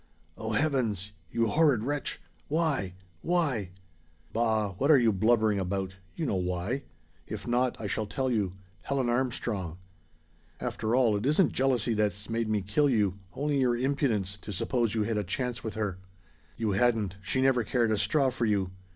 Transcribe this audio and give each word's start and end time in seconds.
"O 0.35 0.53
Heavens! 0.53 1.11
You 1.29 1.45
horrid 1.45 1.83
wretch! 1.83 2.19
Why 2.47 2.95
why" 3.21 3.69
"Bah! 4.33 4.73
what 4.79 4.89
are 4.89 4.97
you 4.97 5.11
blubbering 5.13 5.59
about? 5.59 5.97
You 6.15 6.25
know 6.25 6.37
why. 6.37 6.81
If 7.27 7.45
not, 7.47 7.79
I 7.79 7.85
shall 7.85 8.07
tell 8.07 8.27
you 8.31 8.53
Helen 8.85 9.09
Armstrong, 9.09 9.77
After 10.59 10.95
all, 10.95 11.15
it 11.17 11.27
isn't 11.27 11.51
jealousy 11.51 11.93
that's 11.93 12.31
made 12.31 12.49
me 12.49 12.63
kill 12.63 12.89
you; 12.89 13.19
only 13.35 13.59
your 13.59 13.77
impudence, 13.77 14.37
to 14.39 14.51
suppose 14.51 14.95
you 14.95 15.03
had 15.03 15.17
a 15.19 15.23
chance 15.23 15.63
with 15.63 15.75
her. 15.75 15.99
You 16.57 16.71
hadn't; 16.71 17.17
she 17.21 17.39
never 17.39 17.63
cared 17.63 17.91
a 17.91 17.97
straw 17.99 18.31
for 18.31 18.47
you. 18.47 18.71